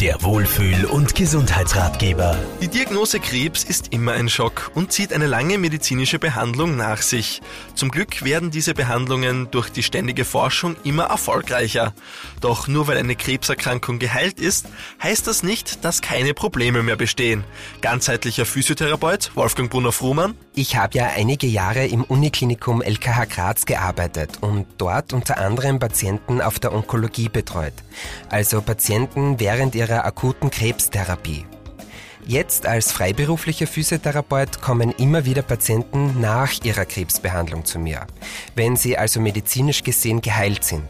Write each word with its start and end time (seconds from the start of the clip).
Der 0.00 0.22
Wohlfühl- 0.22 0.84
und 0.84 1.16
Gesundheitsratgeber. 1.16 2.38
Die 2.62 2.68
Diagnose 2.68 3.18
Krebs 3.18 3.64
ist 3.64 3.92
immer 3.92 4.12
ein 4.12 4.28
Schock 4.28 4.70
und 4.76 4.92
zieht 4.92 5.12
eine 5.12 5.26
lange 5.26 5.58
medizinische 5.58 6.20
Behandlung 6.20 6.76
nach 6.76 7.02
sich. 7.02 7.40
Zum 7.74 7.90
Glück 7.90 8.24
werden 8.24 8.52
diese 8.52 8.74
Behandlungen 8.74 9.50
durch 9.50 9.70
die 9.70 9.82
ständige 9.82 10.24
Forschung 10.24 10.76
immer 10.84 11.06
erfolgreicher. 11.06 11.94
Doch 12.40 12.68
nur 12.68 12.86
weil 12.86 12.96
eine 12.96 13.16
Krebserkrankung 13.16 13.98
geheilt 13.98 14.38
ist, 14.38 14.66
heißt 15.02 15.26
das 15.26 15.42
nicht, 15.42 15.84
dass 15.84 16.00
keine 16.00 16.32
Probleme 16.32 16.84
mehr 16.84 16.94
bestehen. 16.94 17.42
Ganzheitlicher 17.80 18.46
Physiotherapeut 18.46 19.32
Wolfgang 19.34 19.68
Brunner-Frumann. 19.68 20.36
Ich 20.54 20.76
habe 20.76 20.96
ja 20.96 21.10
einige 21.16 21.48
Jahre 21.48 21.86
im 21.86 22.04
Uniklinikum 22.04 22.82
LKH 22.82 23.24
Graz 23.24 23.66
gearbeitet 23.66 24.38
und 24.42 24.66
dort 24.78 25.12
unter 25.12 25.38
anderem 25.38 25.80
Patienten 25.80 26.40
auf 26.40 26.60
der 26.60 26.72
Onkologie 26.72 27.28
betreut. 27.28 27.74
Also 28.28 28.62
Patienten 28.62 29.40
während 29.40 29.74
ihrer 29.74 29.87
ihrer 29.88 30.04
akuten 30.04 30.50
Krebstherapie. 30.50 31.46
Jetzt 32.26 32.66
als 32.66 32.92
freiberuflicher 32.92 33.66
Physiotherapeut 33.66 34.60
kommen 34.60 34.92
immer 34.92 35.24
wieder 35.24 35.40
Patienten 35.40 36.20
nach 36.20 36.52
ihrer 36.62 36.84
Krebsbehandlung 36.84 37.64
zu 37.64 37.78
mir, 37.78 38.06
wenn 38.54 38.76
sie 38.76 38.98
also 38.98 39.18
medizinisch 39.18 39.82
gesehen 39.82 40.20
geheilt 40.20 40.62
sind. 40.62 40.84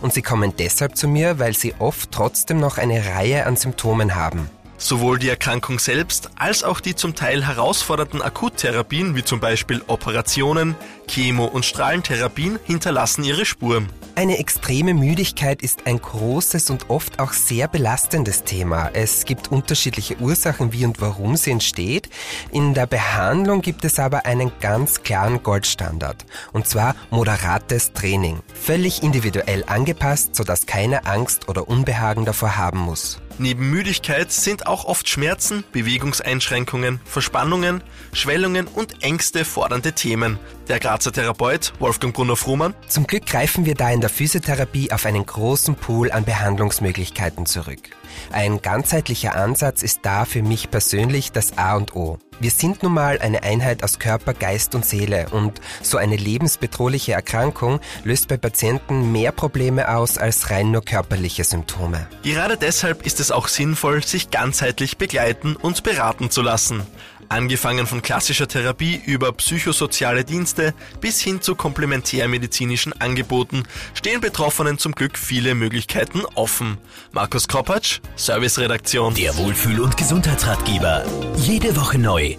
Und 0.00 0.14
sie 0.14 0.22
kommen 0.22 0.54
deshalb 0.56 0.96
zu 0.96 1.08
mir, 1.08 1.40
weil 1.40 1.56
sie 1.56 1.74
oft 1.80 2.12
trotzdem 2.12 2.60
noch 2.60 2.78
eine 2.78 3.04
Reihe 3.04 3.44
an 3.44 3.56
Symptomen 3.56 4.14
haben. 4.14 4.48
Sowohl 4.76 5.18
die 5.18 5.30
Erkrankung 5.30 5.80
selbst 5.80 6.30
als 6.36 6.62
auch 6.62 6.78
die 6.78 6.94
zum 6.94 7.16
Teil 7.16 7.44
herausfordernden 7.44 8.22
Akuttherapien 8.22 9.16
wie 9.16 9.24
zum 9.24 9.40
Beispiel 9.40 9.82
Operationen, 9.88 10.76
Chemo- 11.08 11.46
und 11.46 11.64
Strahlentherapien 11.64 12.58
hinterlassen 12.64 13.24
ihre 13.24 13.44
Spuren. 13.44 13.88
Eine 14.16 14.38
extreme 14.38 14.94
Müdigkeit 14.94 15.60
ist 15.60 15.86
ein 15.86 16.00
großes 16.00 16.70
und 16.70 16.88
oft 16.88 17.18
auch 17.18 17.32
sehr 17.32 17.66
belastendes 17.66 18.44
Thema. 18.44 18.90
Es 18.92 19.24
gibt 19.24 19.50
unterschiedliche 19.50 20.16
Ursachen, 20.18 20.72
wie 20.72 20.84
und 20.84 21.00
warum 21.00 21.36
sie 21.36 21.50
entsteht. 21.50 22.08
In 22.52 22.74
der 22.74 22.86
Behandlung 22.86 23.60
gibt 23.60 23.84
es 23.84 23.98
aber 23.98 24.24
einen 24.24 24.52
ganz 24.60 25.02
klaren 25.02 25.42
Goldstandard. 25.42 26.24
Und 26.52 26.68
zwar 26.68 26.94
moderates 27.10 27.92
Training. 27.92 28.38
Völlig 28.54 29.02
individuell 29.02 29.64
angepasst, 29.66 30.36
sodass 30.36 30.66
keine 30.66 31.06
Angst 31.06 31.48
oder 31.48 31.66
Unbehagen 31.66 32.24
davor 32.24 32.56
haben 32.56 32.78
muss. 32.78 33.20
Neben 33.36 33.68
Müdigkeit 33.68 34.30
sind 34.30 34.68
auch 34.68 34.84
oft 34.84 35.08
Schmerzen, 35.08 35.64
Bewegungseinschränkungen, 35.72 37.00
Verspannungen, 37.04 37.82
Schwellungen 38.12 38.68
und 38.68 39.02
Ängste 39.02 39.44
fordernde 39.44 39.92
Themen. 39.92 40.38
Der 40.68 40.80
Grazer 40.80 41.12
Therapeut 41.12 41.74
Wolfgang 41.78 42.14
Brunner-Frumann. 42.14 42.74
Zum 42.88 43.06
Glück 43.06 43.26
greifen 43.26 43.66
wir 43.66 43.74
da 43.74 43.90
in 43.90 44.00
der 44.00 44.08
Physiotherapie 44.08 44.92
auf 44.92 45.04
einen 45.04 45.26
großen 45.26 45.74
Pool 45.74 46.10
an 46.10 46.24
Behandlungsmöglichkeiten 46.24 47.44
zurück. 47.44 47.90
Ein 48.32 48.62
ganzheitlicher 48.62 49.34
Ansatz 49.36 49.82
ist 49.82 50.00
da 50.04 50.24
für 50.24 50.42
mich 50.42 50.70
persönlich 50.70 51.32
das 51.32 51.58
A 51.58 51.76
und 51.76 51.94
O. 51.94 52.18
Wir 52.40 52.50
sind 52.50 52.82
nun 52.82 52.94
mal 52.94 53.20
eine 53.20 53.42
Einheit 53.44 53.84
aus 53.84 53.98
Körper, 53.98 54.34
Geist 54.34 54.74
und 54.74 54.84
Seele 54.84 55.28
und 55.30 55.60
so 55.82 55.98
eine 55.98 56.16
lebensbedrohliche 56.16 57.12
Erkrankung 57.12 57.78
löst 58.02 58.26
bei 58.26 58.36
Patienten 58.36 59.12
mehr 59.12 59.30
Probleme 59.30 59.88
aus 59.94 60.18
als 60.18 60.50
rein 60.50 60.72
nur 60.72 60.84
körperliche 60.84 61.44
Symptome. 61.44 62.08
Gerade 62.22 62.56
deshalb 62.56 63.06
ist 63.06 63.20
es 63.20 63.30
auch 63.30 63.46
sinnvoll, 63.48 64.02
sich 64.02 64.30
ganzheitlich 64.30 64.98
begleiten 64.98 65.54
und 65.54 65.84
beraten 65.84 66.30
zu 66.30 66.42
lassen. 66.42 66.82
Angefangen 67.28 67.86
von 67.86 68.02
klassischer 68.02 68.48
Therapie 68.48 69.00
über 69.06 69.32
psychosoziale 69.32 70.24
Dienste 70.24 70.74
bis 71.00 71.20
hin 71.20 71.40
zu 71.40 71.54
komplementärmedizinischen 71.54 72.92
Angeboten 73.00 73.64
stehen 73.94 74.20
Betroffenen 74.20 74.78
zum 74.78 74.92
Glück 74.92 75.18
viele 75.18 75.54
Möglichkeiten 75.54 76.22
offen. 76.34 76.78
Markus 77.12 77.48
Kropatsch, 77.48 78.00
Serviceredaktion. 78.16 79.14
Der 79.14 79.36
Wohlfühl- 79.36 79.80
und 79.80 79.96
Gesundheitsratgeber. 79.96 81.04
Jede 81.36 81.76
Woche 81.76 81.98
neu. 81.98 82.36